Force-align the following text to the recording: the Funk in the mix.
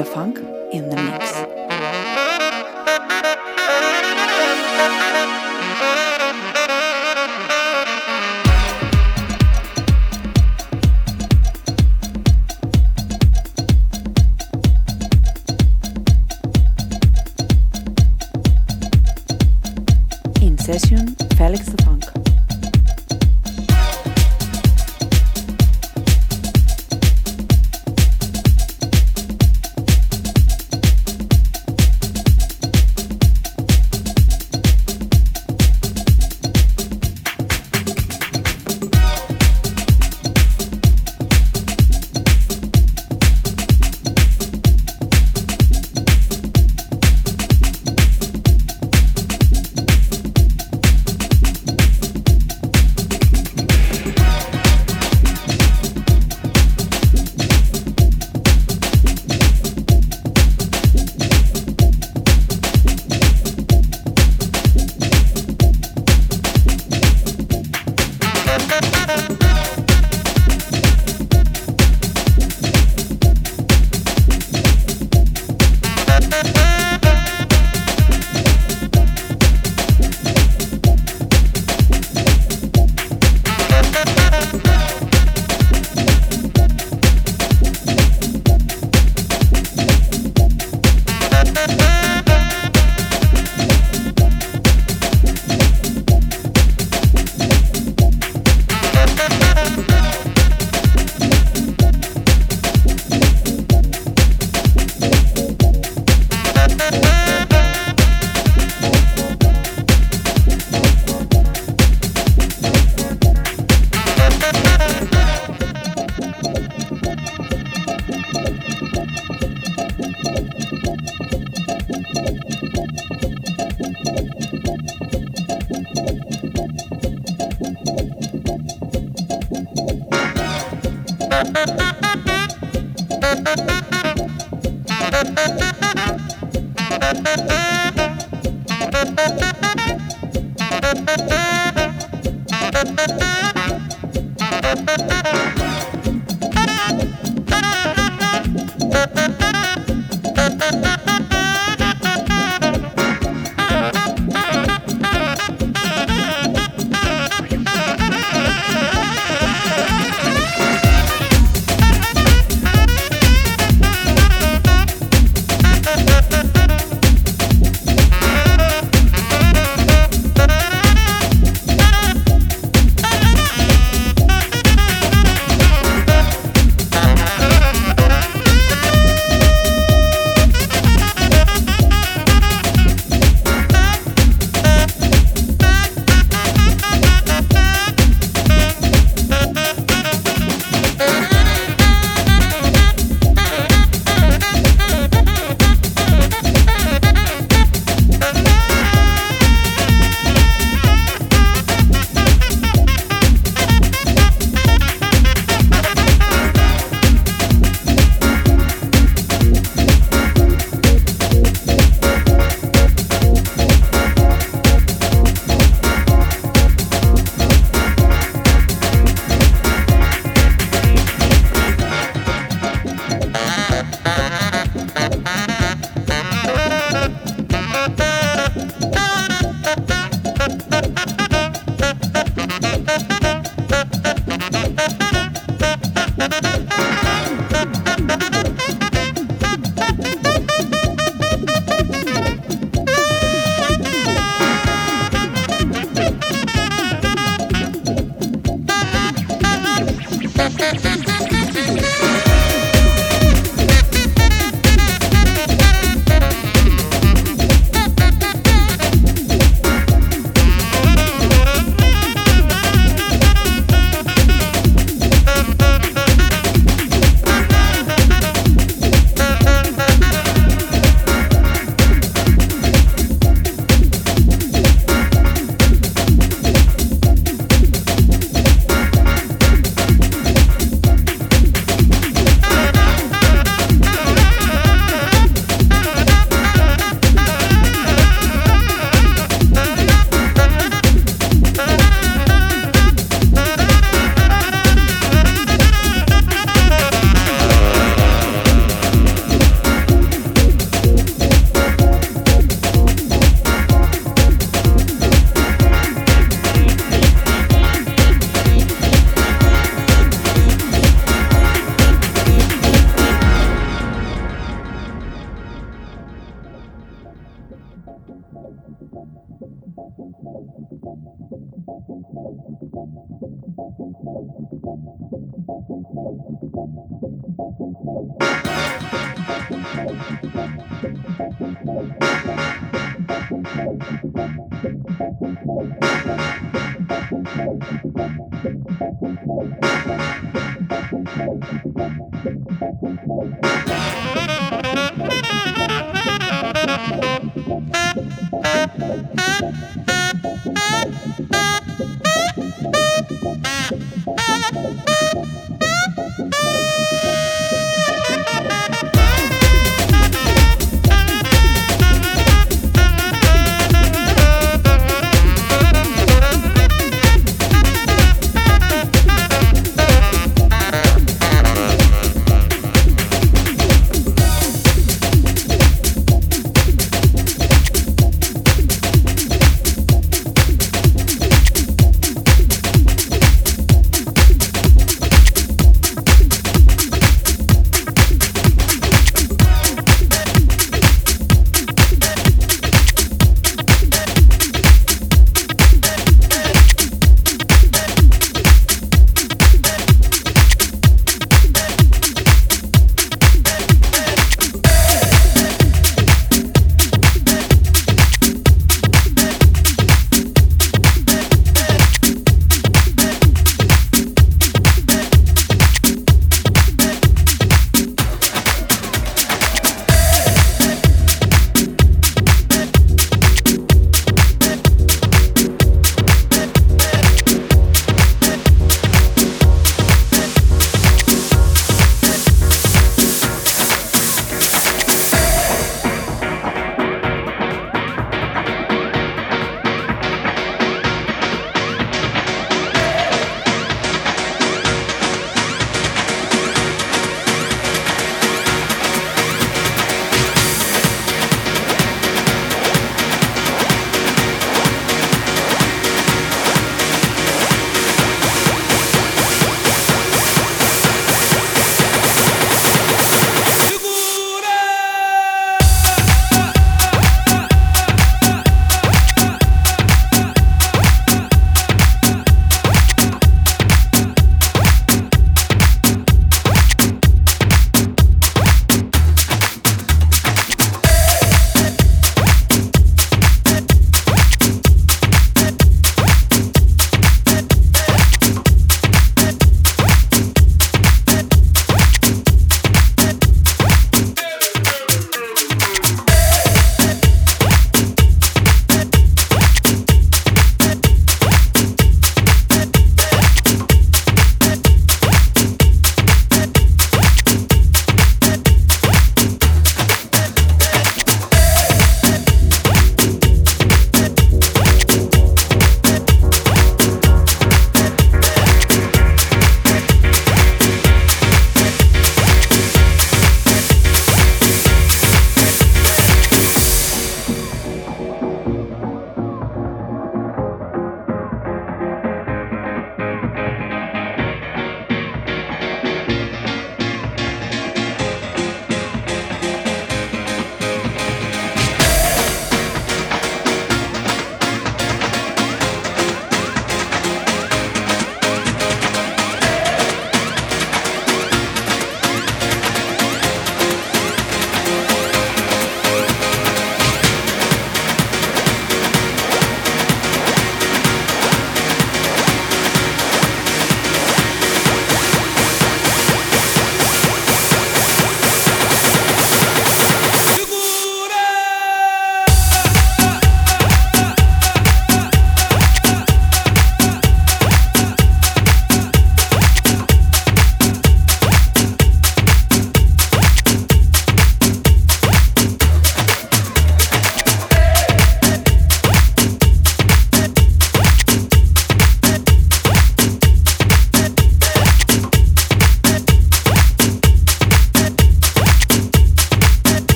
the 0.00 0.06
Funk 0.06 0.38
in 0.72 0.88
the 0.88 0.96
mix. 0.96 1.49